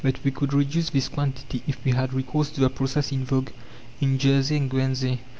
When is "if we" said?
1.67-1.91